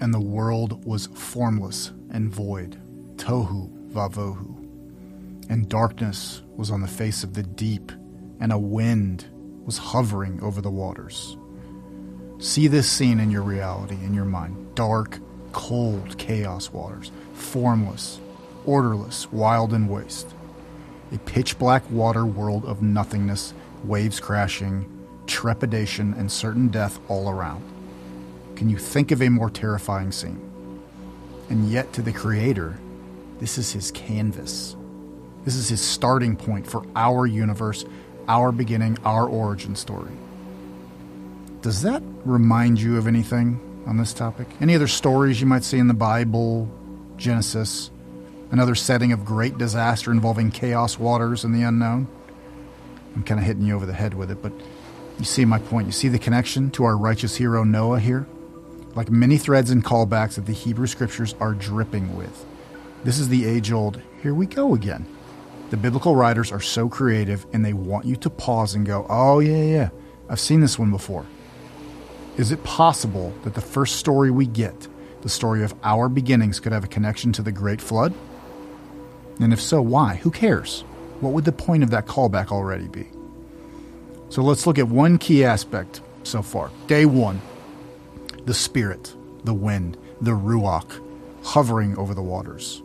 [0.00, 2.80] and the world was formless and void,
[3.16, 4.62] tohu vavohu.
[5.48, 7.92] And darkness was on the face of the deep,
[8.40, 9.26] and a wind
[9.64, 11.36] was hovering over the waters.
[12.38, 14.74] See this scene in your reality, in your mind.
[14.74, 15.18] Dark,
[15.52, 18.20] cold chaos waters, formless,
[18.66, 20.28] orderless, wild, and waste.
[21.12, 24.84] A pitch black water world of nothingness, waves crashing,
[25.26, 27.64] trepidation, and certain death all around.
[28.56, 30.40] Can you think of a more terrifying scene?
[31.50, 32.78] And yet, to the Creator,
[33.38, 34.74] this is his canvas.
[35.44, 37.84] This is his starting point for our universe,
[38.26, 40.10] our beginning, our origin story.
[41.60, 44.48] Does that remind you of anything on this topic?
[44.60, 46.68] Any other stories you might see in the Bible,
[47.16, 47.90] Genesis,
[48.50, 52.08] another setting of great disaster involving chaos waters and the unknown?
[53.14, 54.52] I'm kind of hitting you over the head with it, but
[55.18, 55.86] you see my point.
[55.86, 58.26] You see the connection to our righteous hero Noah here?
[58.96, 62.46] Like many threads and callbacks that the Hebrew scriptures are dripping with.
[63.04, 65.06] This is the age old, here we go again.
[65.68, 69.40] The biblical writers are so creative and they want you to pause and go, oh,
[69.40, 69.88] yeah, yeah,
[70.30, 71.26] I've seen this one before.
[72.38, 74.88] Is it possible that the first story we get,
[75.20, 78.14] the story of our beginnings, could have a connection to the Great Flood?
[79.40, 80.16] And if so, why?
[80.16, 80.82] Who cares?
[81.20, 83.08] What would the point of that callback already be?
[84.30, 86.70] So let's look at one key aspect so far.
[86.86, 87.40] Day one
[88.46, 91.02] the Spirit, the wind, the Ruach,
[91.42, 92.80] hovering over the waters.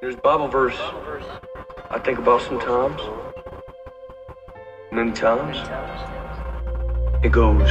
[0.00, 0.76] There's Bible verse
[1.90, 2.98] I think about sometimes.
[4.90, 5.58] Many times.
[7.22, 7.70] It goes,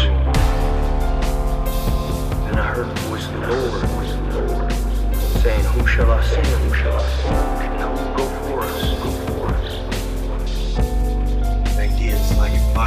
[2.46, 3.48] And I heard the voice of the
[4.54, 4.72] Lord
[5.42, 6.46] saying, Who shall I send?
[6.46, 7.71] Who shall I send?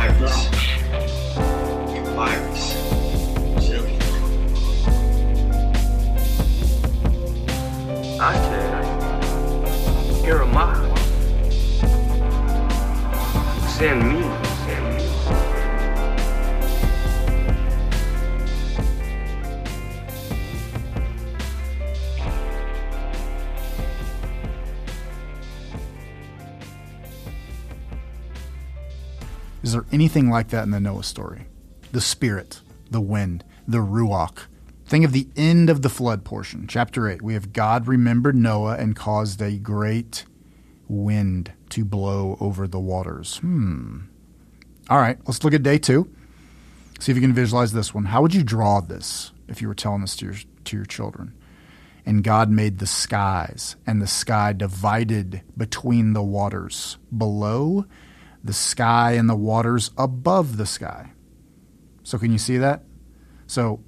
[0.09, 0.49] Virus.
[2.15, 2.65] Virus.
[3.65, 3.97] Silly.
[8.21, 8.85] I said,
[10.25, 10.75] Here am I.
[13.69, 14.54] Send me.
[29.75, 31.47] There anything like that in the Noah story?
[31.93, 34.47] The Spirit, the wind, the Ruach.
[34.87, 37.23] Think of the end of the flood portion, chapter 8.
[37.23, 40.25] We have God remembered Noah and caused a great
[40.89, 43.39] wind to blow over the waters.
[43.39, 44.01] Hmm.
[44.91, 46.11] All right, let's look at day two.
[47.01, 48.07] See if you can visualize this one.
[48.07, 51.35] How would you draw this if you were telling this to your, to your children?
[52.07, 57.87] And God made the skies, and the sky divided between the waters below
[58.45, 61.13] the sky and the waters above the sky.
[62.03, 62.83] So, can you see that?
[63.47, 63.83] So,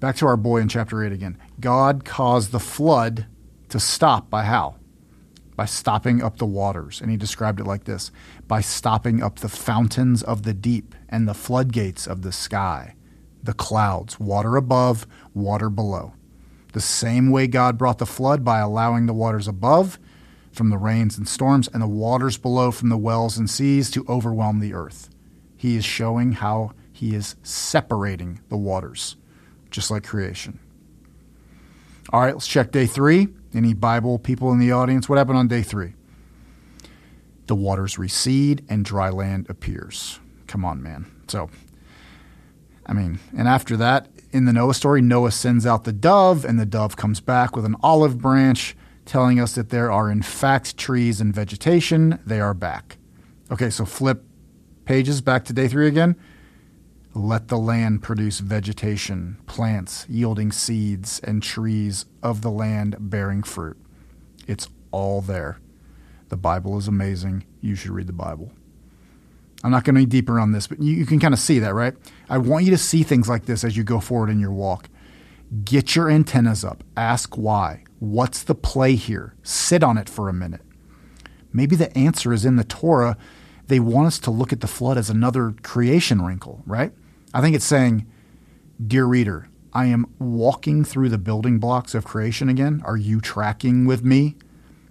[0.00, 1.38] back to our boy in chapter 8 again.
[1.60, 3.26] God caused the flood
[3.68, 4.76] to stop by how?
[5.54, 7.00] By stopping up the waters.
[7.00, 8.10] And he described it like this
[8.48, 12.96] by stopping up the fountains of the deep and the floodgates of the sky,
[13.42, 16.14] the clouds, water above, water below.
[16.72, 20.00] The same way God brought the flood by allowing the waters above
[20.54, 24.06] from the rains and storms and the waters below from the wells and seas to
[24.08, 25.10] overwhelm the earth.
[25.56, 29.16] He is showing how he is separating the waters,
[29.70, 30.60] just like creation.
[32.10, 33.28] All right, let's check day three.
[33.52, 35.08] Any Bible people in the audience?
[35.08, 35.94] What happened on day three?
[37.46, 40.20] The waters recede and dry land appears.
[40.46, 41.06] Come on, man.
[41.28, 41.50] So,
[42.86, 46.58] I mean, and after that, in the Noah story, Noah sends out the dove, and
[46.58, 50.76] the dove comes back with an olive branch telling us that there are, in fact,
[50.76, 52.18] trees and vegetation.
[52.24, 52.96] They are back.
[53.50, 54.24] Okay, so flip
[54.84, 56.16] pages back to day three again.
[57.14, 63.76] Let the land produce vegetation, plants yielding seeds, and trees of the land bearing fruit.
[64.48, 65.58] It's all there.
[66.28, 67.44] The Bible is amazing.
[67.60, 68.50] You should read the Bible.
[69.62, 71.58] I'm not going to be deeper on this, but you, you can kind of see
[71.60, 71.94] that, right?
[72.28, 74.88] I want you to see things like this as you go forward in your walk.
[75.64, 76.82] Get your antennas up.
[76.96, 77.84] Ask why.
[78.04, 79.34] What's the play here?
[79.42, 80.60] Sit on it for a minute.
[81.54, 83.16] Maybe the answer is in the Torah.
[83.66, 86.92] They want us to look at the flood as another creation wrinkle, right?
[87.32, 88.06] I think it's saying,
[88.84, 92.82] Dear reader, I am walking through the building blocks of creation again.
[92.84, 94.36] Are you tracking with me?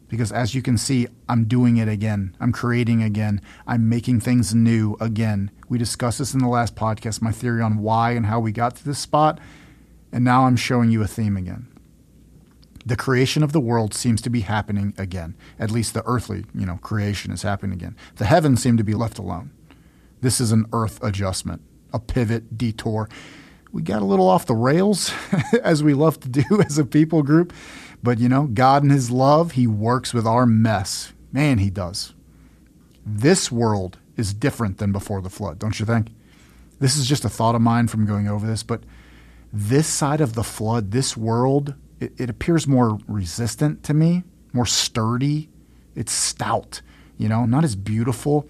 [0.08, 2.36] Because as you can see, I'm doing it again.
[2.40, 3.42] I'm creating again.
[3.68, 5.52] I'm making things new again.
[5.70, 8.76] We discussed this in the last podcast, my theory on why and how we got
[8.78, 9.40] to this spot.
[10.12, 11.68] And now I'm showing you a theme again.
[12.86, 15.36] The creation of the world seems to be happening again.
[15.58, 17.96] At least the earthly, you know, creation is happening again.
[18.16, 19.52] The heavens seem to be left alone.
[20.22, 21.62] This is an earth adjustment,
[21.94, 23.10] a pivot, detour.
[23.72, 25.14] We got a little off the rails,
[25.64, 27.54] as we love to do as a people group.
[28.02, 31.14] But you know, God in His love, He works with our mess.
[31.32, 32.14] Man, He does.
[33.06, 36.10] This world is different than before the flood, don't you think?
[36.80, 38.84] This is just a thought of mine from going over this, but
[39.52, 44.66] this side of the flood, this world, it, it appears more resistant to me, more
[44.66, 45.50] sturdy.
[45.96, 46.82] It's stout,
[47.18, 48.48] you know, not as beautiful.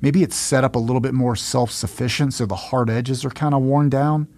[0.00, 3.30] Maybe it's set up a little bit more self sufficient, so the hard edges are
[3.30, 4.28] kind of worn down.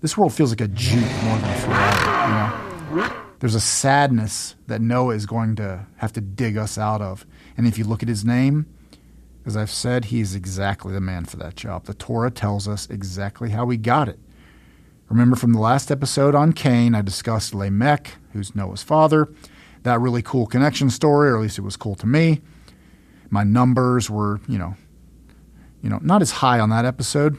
[0.00, 3.22] This world feels like a jeep more than a Ferrari, you know.
[3.40, 7.26] There's a sadness that Noah is going to have to dig us out of.
[7.56, 8.66] And if you look at his name,
[9.44, 11.84] as I've said, he is exactly the man for that job.
[11.84, 14.18] The Torah tells us exactly how he got it.
[15.08, 19.28] Remember from the last episode on Cain, I discussed Lamech, who's Noah's father.
[19.84, 22.40] That really cool connection story, or at least it was cool to me.
[23.30, 24.74] My numbers were, you know,
[25.82, 27.38] you know, not as high on that episode.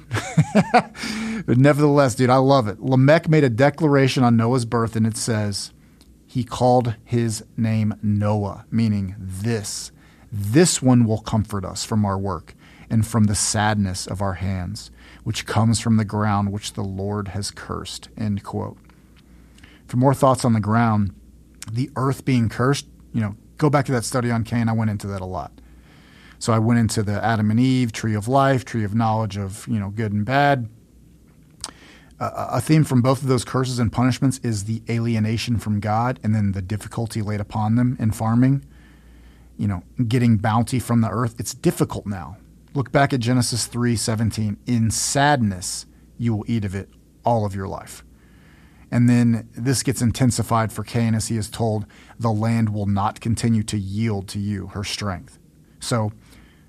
[1.46, 2.80] but nevertheless, dude, I love it.
[2.82, 5.74] Lamech made a declaration on Noah's birth, and it says,
[6.26, 9.92] he called his name Noah, meaning this.
[10.32, 12.54] This one will comfort us from our work
[12.90, 14.92] and from the sadness of our hands,
[15.28, 18.08] which comes from the ground which the Lord has cursed.
[18.18, 18.78] End quote.
[19.86, 21.14] For more thoughts on the ground,
[21.70, 24.70] the earth being cursed, you know, go back to that study on Cain.
[24.70, 25.52] I went into that a lot.
[26.40, 29.68] So I went into the Adam and Eve, tree of life, tree of knowledge of,
[29.68, 30.70] you know, good and bad.
[32.22, 36.22] Uh, a theme from both of those curses and punishments is the alienation from God
[36.24, 38.64] and then the difficulty laid upon them in farming
[39.58, 41.36] you know, getting bounty from the earth.
[41.40, 42.38] It's difficult now.
[42.78, 44.58] Look back at Genesis 3:17.
[44.68, 46.92] In sadness you will eat of it
[47.26, 48.06] all of your life.
[48.92, 51.88] And then this gets intensified for Cain as he is told,
[52.20, 55.40] the land will not continue to yield to you her strength.
[55.80, 56.12] So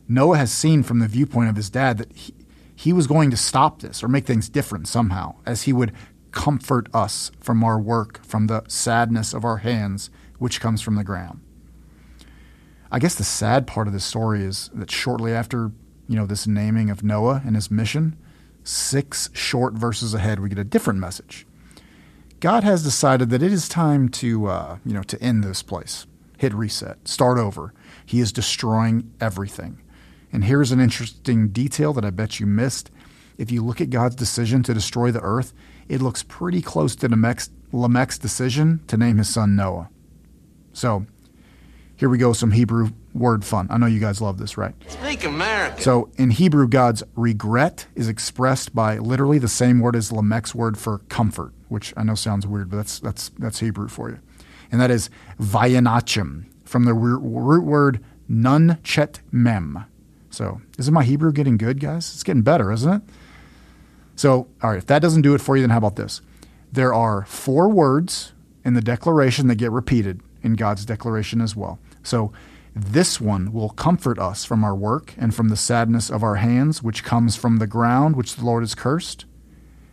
[0.09, 2.33] Noah has seen from the viewpoint of his dad that he,
[2.75, 5.93] he was going to stop this or make things different somehow, as he would
[6.31, 10.09] comfort us from our work, from the sadness of our hands,
[10.39, 11.41] which comes from the ground.
[12.91, 15.71] I guess the sad part of the story is that shortly after,
[16.09, 18.17] you know, this naming of Noah and his mission,
[18.65, 21.47] six short verses ahead, we get a different message.
[22.41, 26.07] God has decided that it is time to, uh, you know, to end this place,
[26.39, 27.75] hit reset, start over.
[28.07, 29.83] He is destroying everything.
[30.33, 32.91] And here's an interesting detail that I bet you missed.
[33.39, 35.53] If you look at God's decision to destroy the earth,
[35.89, 39.91] it looks pretty close to Lamech's, Lamech's decision to name his son Noah.
[40.73, 41.07] So
[41.97, 43.67] here we go, some Hebrew word fun.
[43.71, 44.75] I know you guys love this, right?
[44.89, 45.83] Speak American.
[45.83, 50.79] So in Hebrew, God's regret is expressed by literally the same word as Lamech's word
[50.79, 54.19] for comfort, which I know sounds weird, but that's that's that's Hebrew for you,
[54.71, 55.11] and that is
[55.41, 59.85] vayanachim from the root word nun chet mem.
[60.31, 62.13] So isn't my Hebrew getting good, guys?
[62.13, 63.03] It's getting better, isn't it?
[64.17, 66.21] So all right, if that doesn't do it for you, then how about this?
[66.71, 68.33] There are four words
[68.65, 71.79] in the declaration that get repeated in God's declaration as well.
[72.03, 72.33] So
[72.79, 76.83] this one will comfort us from our work and from the sadness of our hands,
[76.83, 79.25] which comes from the ground which the Lord has cursed.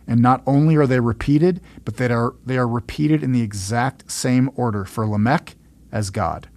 [0.06, 4.10] And not only are they repeated, but they are, they are repeated in the exact
[4.10, 5.56] same order for Lamech
[5.90, 6.48] as God.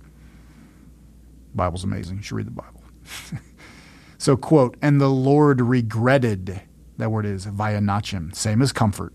[1.51, 2.17] The Bible's amazing.
[2.17, 2.83] You should read the Bible.
[4.19, 6.61] so, quote, and the Lord regretted,
[6.97, 9.13] that word is vayanachim, same as comfort,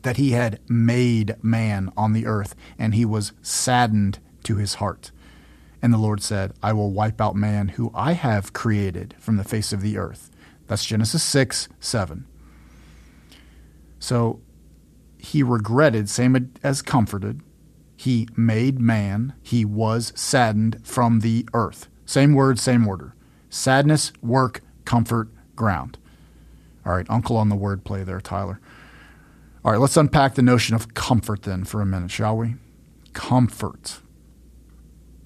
[0.00, 5.10] that he had made man on the earth, and he was saddened to his heart.
[5.84, 9.44] And the Lord said, I will wipe out man who I have created from the
[9.44, 10.30] face of the earth.
[10.66, 12.26] That's Genesis 6 7.
[13.98, 14.40] So
[15.18, 17.42] he regretted, same as comforted.
[17.98, 19.34] He made man.
[19.42, 21.88] He was saddened from the earth.
[22.06, 23.14] Same word, same order.
[23.50, 25.98] Sadness, work, comfort, ground.
[26.86, 28.58] All right, uncle on the wordplay there, Tyler.
[29.62, 32.54] All right, let's unpack the notion of comfort then for a minute, shall we?
[33.12, 34.00] Comfort.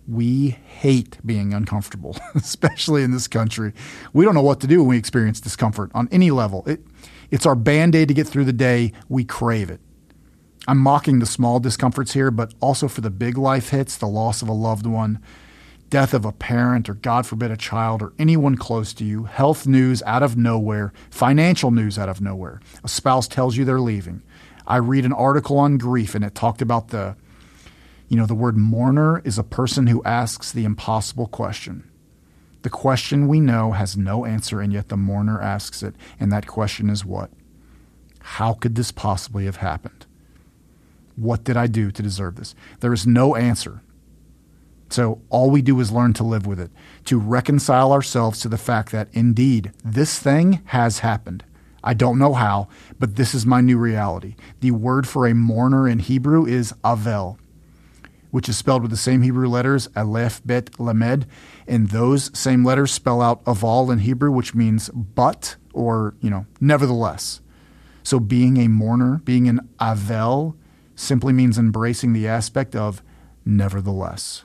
[0.08, 3.74] We hate being uncomfortable, especially in this country.
[4.14, 6.64] We don't know what to do when we experience discomfort on any level.
[6.66, 6.80] It,
[7.30, 8.92] it's our band aid to get through the day.
[9.08, 9.80] We crave it.
[10.66, 14.42] I'm mocking the small discomforts here, but also for the big life hits, the loss
[14.42, 15.20] of a loved one,
[15.90, 19.66] death of a parent, or God forbid, a child, or anyone close to you, health
[19.66, 22.60] news out of nowhere, financial news out of nowhere.
[22.84, 24.22] A spouse tells you they're leaving.
[24.66, 27.16] I read an article on grief and it talked about the,
[28.08, 31.90] you know, the word mourner is a person who asks the impossible question.
[32.62, 35.94] The question we know has no answer, and yet the mourner asks it.
[36.18, 37.30] And that question is what?
[38.20, 40.06] How could this possibly have happened?
[41.16, 42.54] What did I do to deserve this?
[42.80, 43.82] There is no answer.
[44.90, 46.70] So all we do is learn to live with it,
[47.04, 51.44] to reconcile ourselves to the fact that indeed this thing has happened.
[51.84, 54.34] I don't know how, but this is my new reality.
[54.60, 57.38] The word for a mourner in Hebrew is avel,
[58.30, 61.26] which is spelled with the same Hebrew letters, aleph, bet, lamed,
[61.66, 66.46] and those same letters spell out aval in Hebrew, which means but or, you know,
[66.60, 67.40] nevertheless.
[68.02, 70.56] So being a mourner, being an avel,
[70.94, 73.02] simply means embracing the aspect of
[73.44, 74.44] nevertheless.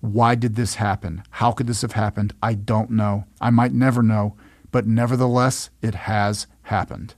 [0.00, 1.22] Why did this happen?
[1.30, 2.34] How could this have happened?
[2.42, 3.24] I don't know.
[3.40, 4.36] I might never know,
[4.70, 7.14] but nevertheless, it has happened.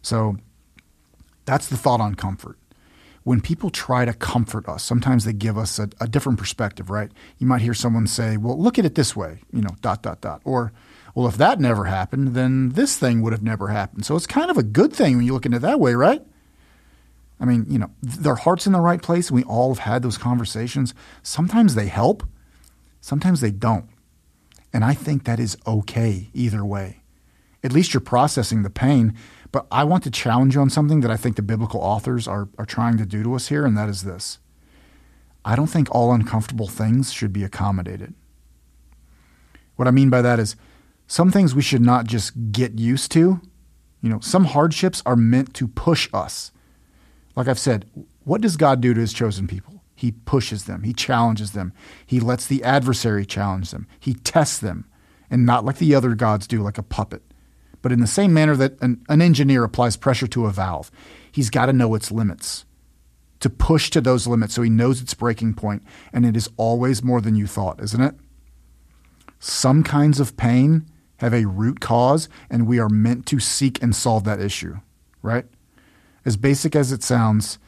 [0.00, 0.36] So
[1.44, 2.56] that's the thought on comfort.
[3.24, 7.10] When people try to comfort us, sometimes they give us a, a, different perspective, right?
[7.38, 10.20] You might hear someone say, well, look at it this way, you know, dot, dot,
[10.20, 10.42] dot.
[10.44, 10.72] Or,
[11.14, 14.04] well, if that never happened, then this thing would have never happened.
[14.04, 16.22] So it's kind of a good thing when you look at it that way, right?
[17.38, 19.30] I mean, you know, their heart's in the right place.
[19.30, 20.94] We all have had those conversations.
[21.22, 22.24] Sometimes they help,
[23.00, 23.86] sometimes they don't.
[24.72, 27.02] And I think that is okay either way.
[27.64, 29.14] At least you're processing the pain.
[29.52, 32.48] But I want to challenge you on something that I think the biblical authors are,
[32.58, 34.38] are trying to do to us here, and that is this.
[35.44, 38.14] I don't think all uncomfortable things should be accommodated.
[39.76, 40.56] What I mean by that is
[41.06, 43.40] some things we should not just get used to.
[44.00, 46.50] You know, some hardships are meant to push us.
[47.36, 47.86] Like I've said,
[48.24, 49.82] what does God do to his chosen people?
[49.94, 51.72] He pushes them, he challenges them,
[52.04, 54.86] he lets the adversary challenge them, he tests them,
[55.30, 57.22] and not like the other gods do, like a puppet,
[57.82, 60.90] but in the same manner that an, an engineer applies pressure to a valve.
[61.30, 62.64] He's got to know its limits
[63.40, 67.02] to push to those limits so he knows its breaking point, and it is always
[67.02, 68.14] more than you thought, isn't it?
[69.40, 70.86] Some kinds of pain
[71.16, 74.76] have a root cause, and we are meant to seek and solve that issue,
[75.22, 75.44] right?
[76.24, 77.58] As basic as it sounds,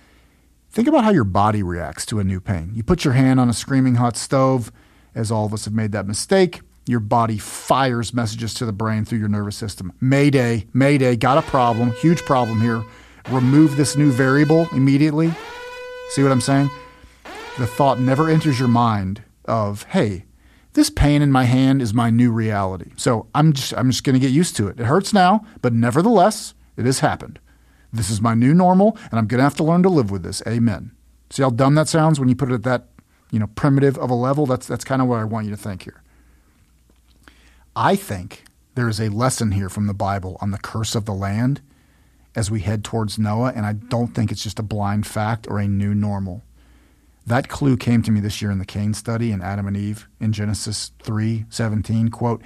[0.71, 2.71] think about how your body reacts to a new pain.
[2.73, 4.71] You put your hand on a screaming hot stove,
[5.13, 6.61] as all of us have made that mistake.
[6.87, 9.93] Your body fires messages to the brain through your nervous system.
[10.01, 12.85] Mayday, Mayday, got a problem, huge problem here.
[13.31, 15.33] Remove this new variable immediately.
[16.11, 16.71] See what I'm saying?
[17.59, 20.27] The thought never enters your mind of, hey,
[20.75, 22.91] this pain in my hand is my new reality.
[22.97, 24.79] So I'm just I'm just going to get used to it.
[24.79, 27.39] It hurts now, but nevertheless, it has happened.
[27.93, 30.25] This is my new normal, and I'm going to have to learn to live with
[30.25, 30.43] this.
[30.47, 30.91] Amen.
[31.31, 32.89] See how dumb that sounds when you put it at that,
[33.31, 34.47] you know, primitive of a level?
[34.47, 36.03] That's, that's kind of what I want you to think here.
[37.77, 41.15] I think there is a lesson here from the Bible on the curse of the
[41.15, 41.61] land
[42.37, 45.59] as we head towards Noah, and I don't think it's just a blind fact or
[45.59, 46.43] a new normal.
[47.27, 50.09] That clue came to me this year in the Cain study in Adam and Eve
[50.21, 52.11] in Genesis 3 17.
[52.11, 52.43] Quote,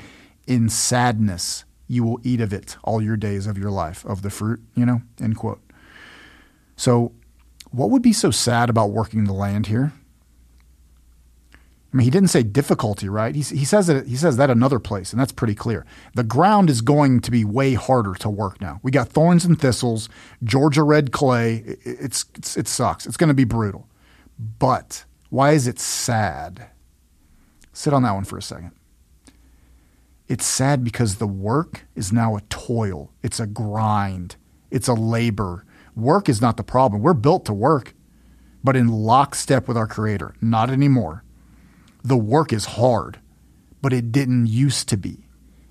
[0.47, 4.30] In sadness you will eat of it all your days of your life, of the
[4.30, 5.61] fruit, you know, end quote.
[6.76, 7.12] So,
[7.70, 9.92] what would be so sad about working the land here?
[11.92, 13.35] I mean, he didn't say difficulty, right?
[13.35, 14.07] He, he says it.
[14.07, 15.87] He says that another place, and that's pretty clear.
[16.14, 18.78] The ground is going to be way harder to work now.
[18.83, 20.11] We got thorns and thistles,
[20.45, 21.64] Georgia red clay.
[21.66, 23.07] It, it's, it's it sucks.
[23.07, 23.88] It's going to be brutal.
[24.59, 26.68] But why is it sad?
[27.73, 28.73] Sit on that one for a second.
[30.28, 34.37] It's sad because the work is now a toil, it's a grind,
[34.71, 35.64] it's a labor.
[35.97, 37.02] Work is not the problem.
[37.02, 37.95] We're built to work,
[38.62, 40.35] but in lockstep with our Creator.
[40.42, 41.25] Not anymore.
[42.02, 43.19] The work is hard,
[43.83, 45.26] but it didn't used to be.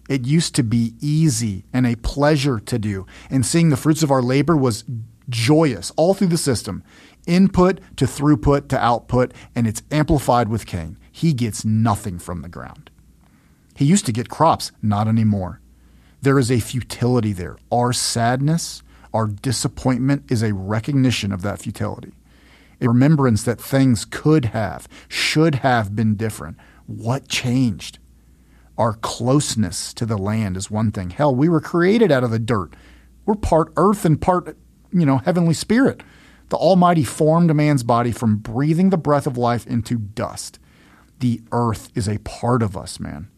[0.10, 3.06] It used to be easy and a pleasure to do.
[3.30, 4.84] And seeing the fruits of our labor was
[5.30, 6.84] joyous all through the system
[7.26, 10.98] input to throughput to output, and it's amplified with Cain.
[11.12, 12.90] He gets nothing from the ground.
[13.76, 15.60] He used to get crops, not anymore.
[16.22, 17.58] There is a futility there.
[17.72, 18.82] Our sadness,
[19.14, 22.14] our disappointment is a recognition of that futility,
[22.80, 26.58] a remembrance that things could have, should have been different.
[26.86, 28.00] What changed?
[28.78, 31.10] Our closeness to the land is one thing.
[31.10, 32.76] Hell, we were created out of the dirt.
[33.26, 34.56] We're part earth and part,
[34.94, 36.02] you know, heavenly spirit.
[36.50, 40.60] The Almighty formed a man's body from breathing the breath of life into dust.
[41.20, 43.30] The earth is a part of us, man.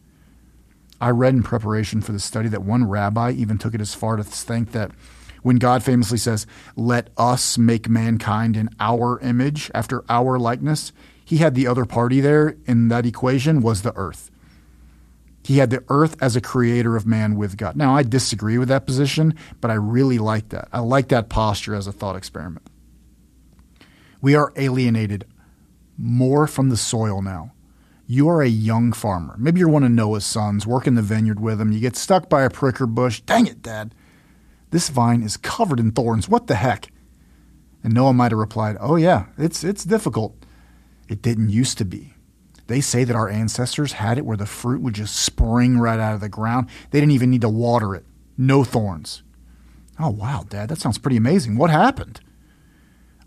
[1.01, 4.17] I read in preparation for the study that one rabbi even took it as far
[4.17, 4.91] to think that
[5.41, 10.91] when God famously says, Let us make mankind in our image, after our likeness,
[11.23, 14.31] he had the other party there in that equation was the earth.
[15.43, 17.75] He had the earth as a creator of man with God.
[17.75, 20.67] Now, I disagree with that position, but I really like that.
[20.71, 22.67] I like that posture as a thought experiment.
[24.21, 25.25] We are alienated
[25.97, 27.53] more from the soil now
[28.11, 29.35] you are a young farmer.
[29.37, 31.71] Maybe you're one of Noah's sons, working in the vineyard with him.
[31.71, 33.21] You get stuck by a pricker bush.
[33.21, 33.93] Dang it, Dad.
[34.71, 36.29] This vine is covered in thorns.
[36.29, 36.89] What the heck?
[37.83, 40.35] And Noah might have replied, Oh, yeah, it's, it's difficult.
[41.07, 42.13] It didn't used to be.
[42.67, 46.13] They say that our ancestors had it where the fruit would just spring right out
[46.13, 46.69] of the ground.
[46.91, 48.05] They didn't even need to water it.
[48.37, 49.23] No thorns.
[49.99, 51.57] Oh, wow, Dad, that sounds pretty amazing.
[51.57, 52.21] What happened?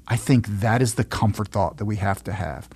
[0.07, 2.69] I think that is the comfort thought that we have to have.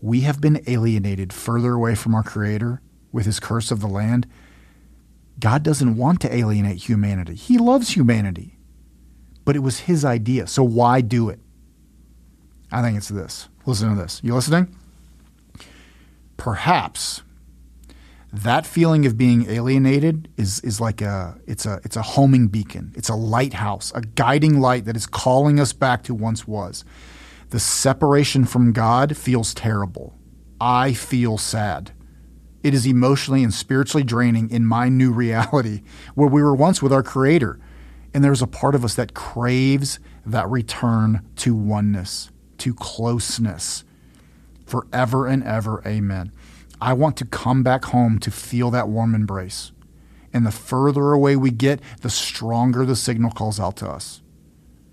[0.00, 2.80] We have been alienated further away from our Creator
[3.12, 4.26] with his curse of the land.
[5.40, 8.56] God doesn't want to alienate humanity, He loves humanity.
[9.44, 10.46] But it was His idea.
[10.46, 11.40] So why do it?
[12.70, 13.48] I think it's this.
[13.66, 14.20] Listen to this.
[14.22, 14.76] You listening?
[16.36, 17.22] Perhaps
[18.32, 22.92] that feeling of being alienated is is like a it's a it's a homing beacon.
[22.94, 26.84] It's a lighthouse, a guiding light that is calling us back to once was.
[27.50, 30.14] The separation from God feels terrible.
[30.60, 31.90] I feel sad.
[32.62, 35.82] It is emotionally and spiritually draining in my new reality
[36.14, 37.58] where we were once with our creator.
[38.12, 43.84] And there's a part of us that craves that return to oneness, to closeness
[44.66, 45.82] forever and ever.
[45.86, 46.32] Amen.
[46.80, 49.72] I want to come back home to feel that warm embrace.
[50.32, 54.22] And the further away we get, the stronger the signal calls out to us.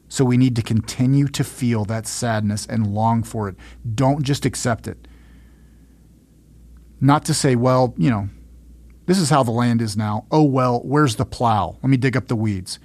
[0.10, 3.56] So we need to continue to feel that sadness and long for it.
[3.94, 5.08] Don't just accept it.
[7.00, 8.30] Not to say, well, you know,
[9.06, 10.26] this is how the land is now.
[10.32, 11.78] Oh, well, where's the plow?
[11.82, 12.80] Let me dig up the weeds.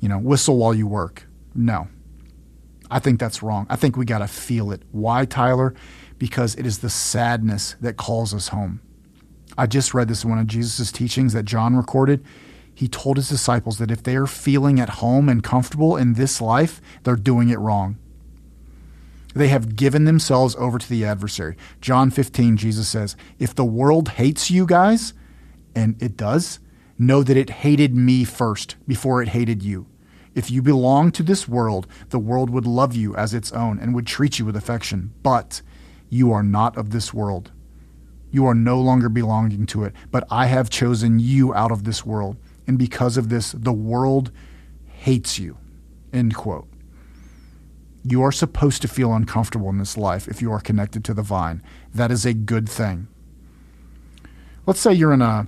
[0.00, 1.26] You know, whistle while you work.
[1.54, 1.88] No.
[2.90, 3.66] I think that's wrong.
[3.70, 4.82] I think we got to feel it.
[4.92, 5.74] Why, Tyler?
[6.18, 8.80] because it is the sadness that calls us home.
[9.56, 12.24] I just read this in one of Jesus' teachings that John recorded.
[12.74, 16.40] He told his disciples that if they are feeling at home and comfortable in this
[16.40, 17.98] life, they're doing it wrong.
[19.34, 21.56] They have given themselves over to the adversary.
[21.80, 25.12] John 15, Jesus says, If the world hates you guys,
[25.74, 26.60] and it does,
[26.96, 29.86] know that it hated me first before it hated you.
[30.34, 33.94] If you belong to this world, the world would love you as its own and
[33.94, 35.12] would treat you with affection.
[35.22, 35.62] But
[36.08, 37.50] you are not of this world.
[38.30, 42.04] You are no longer belonging to it, but I have chosen you out of this
[42.04, 42.36] world.
[42.66, 44.32] And because of this, the world
[44.86, 45.56] hates you.
[46.12, 46.68] End quote.
[48.04, 51.22] You are supposed to feel uncomfortable in this life if you are connected to the
[51.22, 51.62] vine.
[51.94, 53.08] That is a good thing.
[54.66, 55.46] Let's say you're in a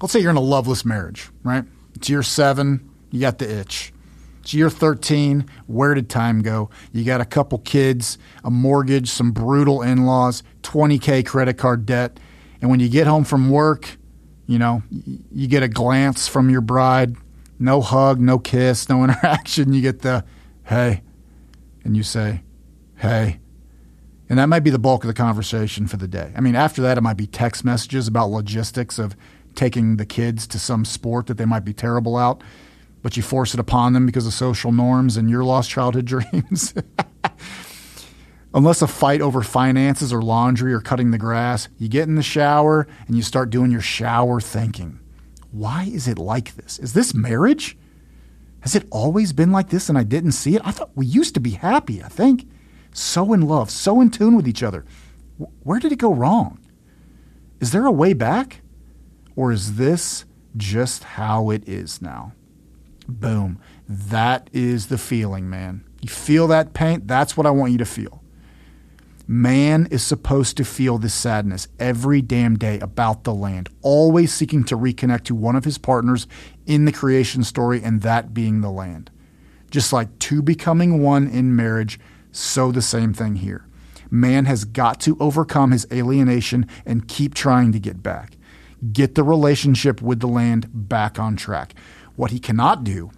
[0.00, 1.64] let's say you're in a loveless marriage, right?
[1.94, 3.92] It's year 7, you got the itch.
[4.40, 5.46] It's year 13.
[5.66, 6.70] Where did time go?
[6.92, 12.18] You got a couple kids, a mortgage, some brutal in laws, 20K credit card debt.
[12.60, 13.98] And when you get home from work,
[14.46, 17.16] you know, you get a glance from your bride,
[17.58, 19.72] no hug, no kiss, no interaction.
[19.72, 20.24] You get the,
[20.64, 21.02] hey,
[21.84, 22.42] and you say,
[22.96, 23.40] hey.
[24.28, 26.32] And that might be the bulk of the conversation for the day.
[26.36, 29.16] I mean, after that, it might be text messages about logistics of
[29.54, 32.42] taking the kids to some sport that they might be terrible out
[33.02, 36.74] but you force it upon them because of social norms and your lost childhood dreams.
[38.52, 42.22] Unless a fight over finances or laundry or cutting the grass, you get in the
[42.22, 44.98] shower and you start doing your shower thinking.
[45.52, 46.78] Why is it like this?
[46.80, 47.76] Is this marriage?
[48.60, 50.62] Has it always been like this and I didn't see it?
[50.64, 52.46] I thought we used to be happy, I think.
[52.92, 54.84] So in love, so in tune with each other.
[55.62, 56.58] Where did it go wrong?
[57.60, 58.60] Is there a way back?
[59.36, 60.24] Or is this
[60.56, 62.32] just how it is now?
[63.08, 63.58] Boom.
[63.88, 65.84] That is the feeling, man.
[66.00, 67.02] You feel that pain?
[67.06, 68.19] That's what I want you to feel.
[69.32, 74.64] Man is supposed to feel this sadness every damn day about the land, always seeking
[74.64, 76.26] to reconnect to one of his partners
[76.66, 79.08] in the creation story, and that being the land.
[79.70, 82.00] Just like two becoming one in marriage,
[82.32, 83.68] so the same thing here.
[84.10, 88.36] Man has got to overcome his alienation and keep trying to get back.
[88.92, 91.76] Get the relationship with the land back on track.
[92.16, 93.12] What he cannot do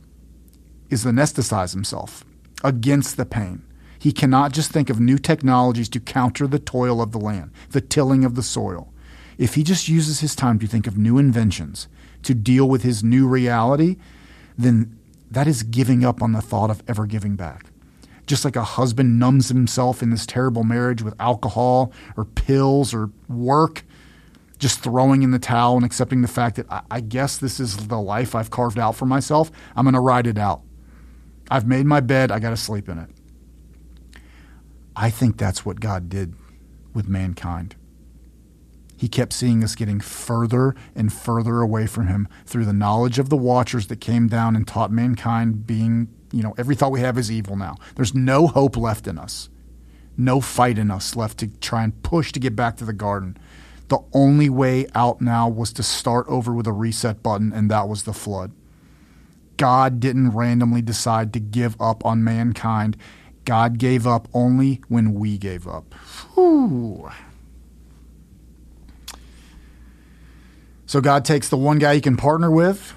[0.90, 2.22] is anesthetize himself
[2.62, 3.62] against the pain.
[4.02, 7.80] He cannot just think of new technologies to counter the toil of the land, the
[7.80, 8.92] tilling of the soil.
[9.38, 11.86] If he just uses his time to think of new inventions
[12.24, 13.98] to deal with his new reality,
[14.58, 14.98] then
[15.30, 17.66] that is giving up on the thought of ever giving back.
[18.26, 23.12] Just like a husband numbs himself in this terrible marriage with alcohol or pills or
[23.28, 23.84] work,
[24.58, 27.76] just throwing in the towel and accepting the fact that I, I guess this is
[27.86, 29.52] the life I've carved out for myself.
[29.76, 30.62] I'm going to ride it out.
[31.52, 32.32] I've made my bed.
[32.32, 33.08] I got to sleep in it.
[34.94, 36.35] I think that's what God did
[36.94, 37.76] with mankind.
[38.96, 43.31] He kept seeing us getting further and further away from Him through the knowledge of
[43.31, 47.18] the watchers that came down and taught mankind being, you know, every thought we have
[47.18, 47.76] is evil now.
[47.96, 49.48] There's no hope left in us,
[50.16, 53.37] no fight in us left to try and push to get back to the garden
[53.92, 57.90] the only way out now was to start over with a reset button, and that
[57.90, 58.50] was the flood.
[59.59, 62.96] God didn't randomly decide to give up on mankind
[63.44, 65.94] God gave up only when we gave up.
[66.35, 67.11] Whew.
[70.87, 72.94] So God takes the one guy he can partner with,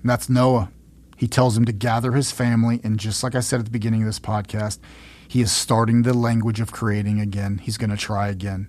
[0.00, 0.70] and that's Noah.
[1.16, 4.02] He tells him to gather his family, and just like I said at the beginning
[4.02, 4.78] of this podcast,
[5.26, 7.58] he is starting the language of creating again.
[7.58, 8.68] He's going to try again.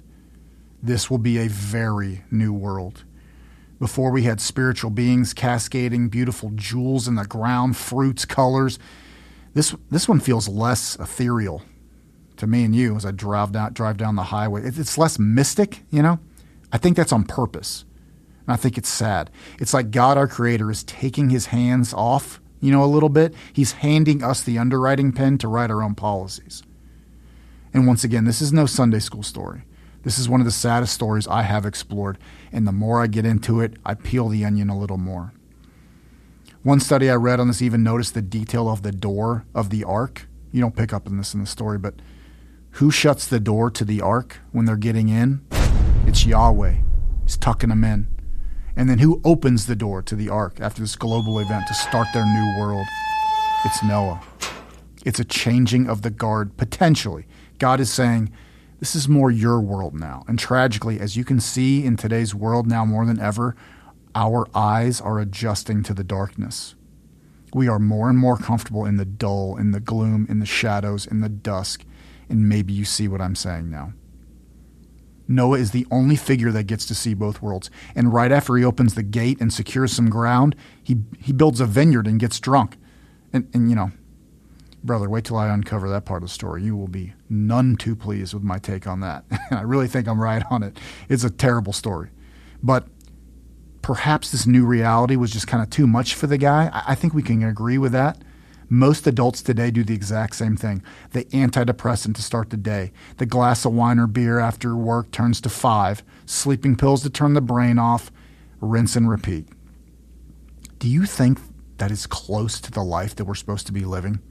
[0.83, 3.03] This will be a very new world.
[3.79, 8.77] Before we had spiritual beings cascading beautiful jewels in the ground, fruits, colors.
[9.53, 11.61] This this one feels less ethereal
[12.37, 14.63] to me and you as I drive down drive down the highway.
[14.63, 16.19] It's less mystic, you know.
[16.71, 17.85] I think that's on purpose.
[18.47, 19.29] And I think it's sad.
[19.59, 23.33] It's like God, our Creator, is taking His hands off, you know, a little bit.
[23.53, 26.63] He's handing us the underwriting pen to write our own policies.
[27.73, 29.63] And once again, this is no Sunday school story.
[30.03, 32.17] This is one of the saddest stories I have explored,
[32.51, 35.33] and the more I get into it, I peel the onion a little more.
[36.63, 39.83] One study I read on this even noticed the detail of the door of the
[39.83, 40.27] ark.
[40.51, 41.95] You don't pick up on this in the story, but
[42.75, 45.41] who shuts the door to the ark when they're getting in?
[46.05, 46.75] It's Yahweh.
[47.23, 48.05] He's tucking them in.
[48.75, 52.09] And then who opens the door to the ark after this global event to start
[52.13, 52.85] their new world?
[53.65, 54.21] It's Noah.
[55.03, 57.25] It's a changing of the guard, potentially.
[57.57, 58.31] God is saying,
[58.79, 60.23] this is more your world now.
[60.27, 63.55] And tragically, as you can see in today's world now more than ever,
[64.15, 66.75] our eyes are adjusting to the darkness.
[67.53, 71.05] We are more and more comfortable in the dull, in the gloom, in the shadows,
[71.05, 71.83] in the dusk.
[72.29, 73.93] And maybe you see what I'm saying now.
[75.27, 77.69] Noah is the only figure that gets to see both worlds.
[77.95, 81.65] And right after he opens the gate and secures some ground, he, he builds a
[81.65, 82.77] vineyard and gets drunk.
[83.31, 83.91] And, and you know,
[84.83, 86.63] brother, wait till I uncover that part of the story.
[86.63, 89.23] You will be none too pleased with my take on that.
[89.29, 90.77] And I really think I'm right on it.
[91.07, 92.09] It's a terrible story.
[92.61, 92.87] But
[93.81, 96.69] perhaps this new reality was just kind of too much for the guy.
[96.87, 98.21] I think we can agree with that.
[98.69, 100.81] Most adults today do the exact same thing.
[101.11, 105.41] The antidepressant to start the day, the glass of wine or beer after work turns
[105.41, 108.11] to five, sleeping pills to turn the brain off,
[108.61, 109.49] rinse and repeat.
[110.79, 111.39] Do you think
[111.77, 114.21] that is close to the life that we're supposed to be living?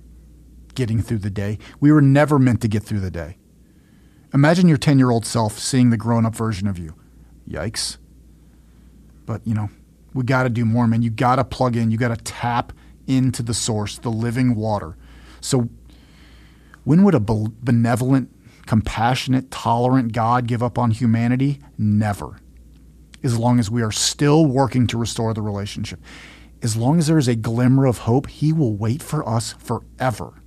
[0.75, 1.59] getting through the day.
[1.79, 3.37] We were never meant to get through the day.
[4.33, 6.95] Imagine your 10 year old self seeing the grown up version of you.
[7.49, 7.99] Yikes.
[9.27, 9.71] But, you know,
[10.15, 11.03] we got to do more, man.
[11.03, 12.73] You got to plug in, you got to tap
[13.07, 14.97] into the source, the living water.
[15.41, 15.69] So,
[16.85, 18.31] when would a benevolent,
[18.67, 21.61] compassionate, tolerant God give up on humanity?
[21.77, 22.39] Never.
[23.23, 26.01] As long as we are still working to restore the relationship.
[26.63, 30.43] As long as there is a glimmer of hope, He will wait for us forever.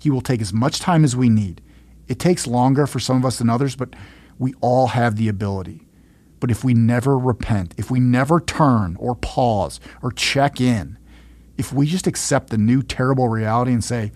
[0.00, 1.60] He will take as much time as we need.
[2.06, 3.94] It takes longer for some of us than others, but
[4.38, 5.87] we all have the ability.
[6.40, 10.98] But if we never repent, if we never turn or pause or check in,
[11.56, 14.12] if we just accept the new terrible reality and say,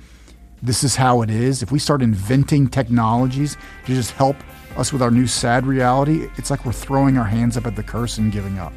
[0.62, 3.56] this is how it is, if we start inventing technologies
[3.86, 4.36] to just help
[4.76, 7.82] us with our new sad reality, it's like we're throwing our hands up at the
[7.82, 8.72] curse and giving up.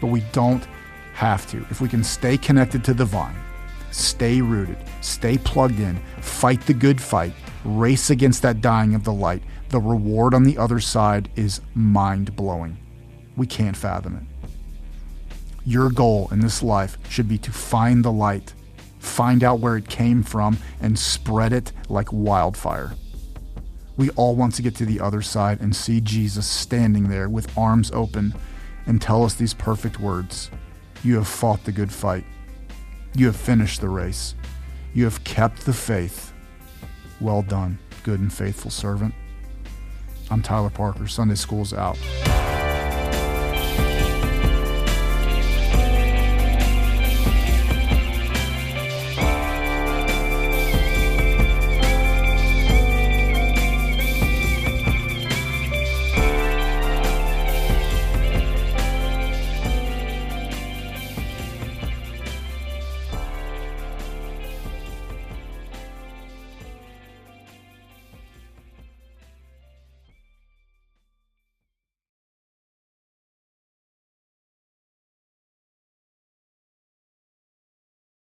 [0.00, 0.66] But we don't
[1.14, 1.58] have to.
[1.70, 3.36] If we can stay connected to the vine,
[3.90, 7.32] Stay rooted, stay plugged in, fight the good fight,
[7.64, 9.42] race against that dying of the light.
[9.68, 12.78] The reward on the other side is mind blowing.
[13.36, 14.48] We can't fathom it.
[15.64, 18.54] Your goal in this life should be to find the light,
[18.98, 22.94] find out where it came from, and spread it like wildfire.
[23.96, 27.56] We all want to get to the other side and see Jesus standing there with
[27.58, 28.34] arms open
[28.86, 30.50] and tell us these perfect words
[31.02, 32.24] You have fought the good fight.
[33.14, 34.34] You have finished the race.
[34.94, 36.32] You have kept the faith.
[37.20, 39.14] Well done, good and faithful servant.
[40.30, 41.06] I'm Tyler Parker.
[41.06, 41.98] Sunday School's out.